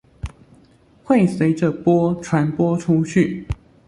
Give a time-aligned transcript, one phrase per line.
[1.03, 3.45] 會隨著波傳播出去